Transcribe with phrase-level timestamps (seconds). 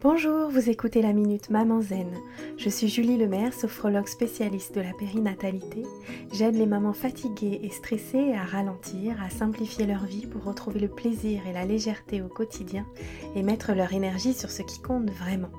[0.00, 2.14] Bonjour, vous écoutez la Minute Maman Zen.
[2.56, 5.82] Je suis Julie Lemaire, sophrologue spécialiste de la périnatalité.
[6.32, 10.86] J'aide les mamans fatiguées et stressées à ralentir, à simplifier leur vie pour retrouver le
[10.86, 12.86] plaisir et la légèreté au quotidien
[13.34, 15.50] et mettre leur énergie sur ce qui compte vraiment.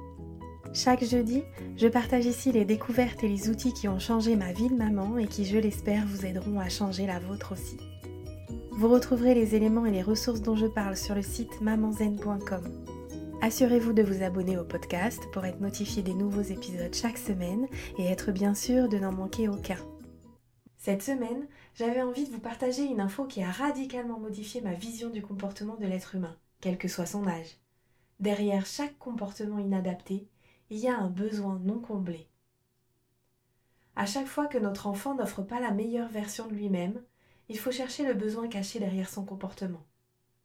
[0.74, 1.44] Chaque jeudi,
[1.76, 5.18] je partage ici les découvertes et les outils qui ont changé ma vie de maman
[5.18, 7.76] et qui, je l'espère, vous aideront à changer la vôtre aussi.
[8.72, 12.64] Vous retrouverez les éléments et les ressources dont je parle sur le site mamanzen.com.
[13.42, 18.06] Assurez-vous de vous abonner au podcast pour être notifié des nouveaux épisodes chaque semaine et
[18.06, 19.78] être bien sûr de n'en manquer aucun.
[20.76, 25.10] Cette semaine, j'avais envie de vous partager une info qui a radicalement modifié ma vision
[25.10, 27.58] du comportement de l'être humain, quel que soit son âge.
[28.20, 30.28] Derrière chaque comportement inadapté,
[30.70, 32.28] il y a un besoin non comblé.
[33.96, 37.02] À chaque fois que notre enfant n'offre pas la meilleure version de lui-même,
[37.48, 39.86] il faut chercher le besoin caché derrière son comportement.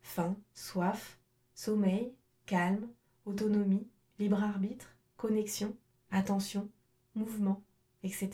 [0.01, 1.19] Faim, soif,
[1.55, 2.15] sommeil,
[2.47, 2.89] calme,
[3.25, 5.77] autonomie, libre arbitre, connexion,
[6.11, 6.71] attention,
[7.15, 7.63] mouvement,
[8.03, 8.31] etc.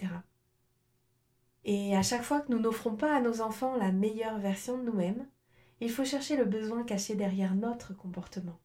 [1.65, 4.85] Et à chaque fois que nous n'offrons pas à nos enfants la meilleure version de
[4.85, 5.27] nous-mêmes,
[5.81, 8.59] il faut chercher le besoin caché derrière notre comportement.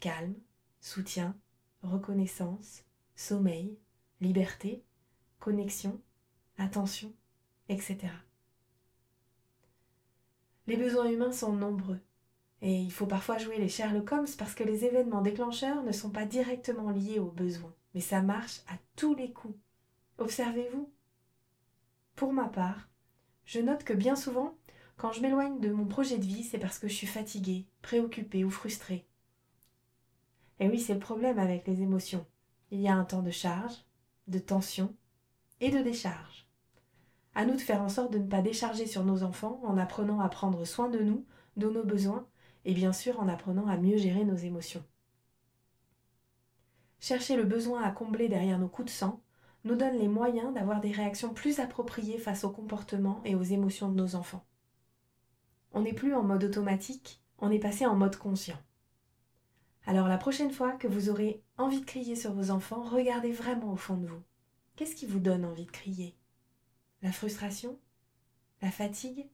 [0.00, 0.34] Calme,
[0.80, 1.36] soutien,
[1.82, 2.84] reconnaissance,
[3.16, 3.78] sommeil,
[4.20, 4.84] liberté,
[5.40, 6.00] connexion,
[6.58, 7.12] attention,
[7.68, 7.98] etc.
[10.66, 12.00] Les besoins humains sont nombreux
[12.62, 16.10] et il faut parfois jouer les Sherlock Holmes parce que les événements déclencheurs ne sont
[16.10, 19.58] pas directement liés aux besoins, mais ça marche à tous les coups.
[20.18, 20.88] Observez-vous?
[22.14, 22.88] Pour ma part,
[23.44, 24.56] je note que bien souvent,
[24.96, 28.44] quand je m'éloigne de mon projet de vie, c'est parce que je suis fatiguée, préoccupée
[28.44, 29.08] ou frustrée.
[30.60, 32.24] Et oui, c'est le problème avec les émotions.
[32.70, 33.74] Il y a un temps de charge,
[34.28, 34.94] de tension
[35.60, 36.46] et de décharge.
[37.34, 40.20] À nous de faire en sorte de ne pas décharger sur nos enfants en apprenant
[40.20, 42.28] à prendre soin de nous, de nos besoins
[42.64, 44.84] et bien sûr en apprenant à mieux gérer nos émotions.
[47.00, 49.20] Chercher le besoin à combler derrière nos coups de sang
[49.64, 53.88] nous donne les moyens d'avoir des réactions plus appropriées face aux comportements et aux émotions
[53.90, 54.44] de nos enfants.
[55.72, 58.58] On n'est plus en mode automatique, on est passé en mode conscient.
[59.86, 63.72] Alors la prochaine fois que vous aurez envie de crier sur vos enfants, regardez vraiment
[63.72, 64.22] au fond de vous.
[64.76, 66.16] Qu'est-ce qui vous donne envie de crier?
[67.02, 67.78] La frustration?
[68.60, 69.28] La fatigue?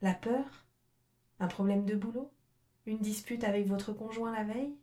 [0.00, 0.66] La peur?
[1.40, 2.32] Un problème de boulot?
[2.90, 4.74] Une dispute avec votre conjoint la veille?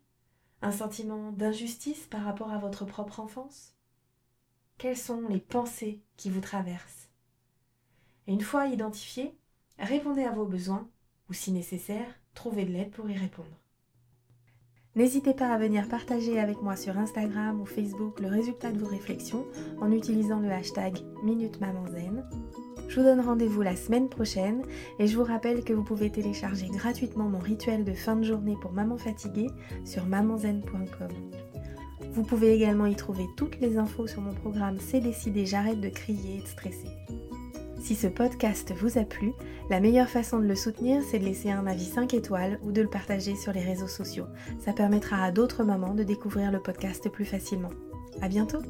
[0.62, 3.76] Un sentiment d'injustice par rapport à votre propre enfance?
[4.78, 7.10] Quelles sont les pensées qui vous traversent?
[8.26, 9.38] Une fois identifiées,
[9.78, 10.90] répondez à vos besoins
[11.30, 13.60] ou si nécessaire, trouvez de l'aide pour y répondre.
[14.98, 18.88] N'hésitez pas à venir partager avec moi sur Instagram ou Facebook le résultat de vos
[18.88, 19.46] réflexions
[19.80, 21.60] en utilisant le hashtag Minute
[22.90, 24.64] je vous donne rendez-vous la semaine prochaine
[24.98, 28.56] et je vous rappelle que vous pouvez télécharger gratuitement mon rituel de fin de journée
[28.62, 29.50] pour maman fatiguée
[29.84, 31.10] sur mamanzen.com.
[32.14, 35.90] Vous pouvez également y trouver toutes les infos sur mon programme C'est décidé, j'arrête de
[35.90, 36.88] crier et de stresser.
[37.80, 39.34] Si ce podcast vous a plu,
[39.70, 42.82] la meilleure façon de le soutenir, c'est de laisser un avis 5 étoiles ou de
[42.82, 44.26] le partager sur les réseaux sociaux.
[44.60, 47.72] Ça permettra à d'autres mamans de découvrir le podcast plus facilement.
[48.22, 48.62] À bientôt!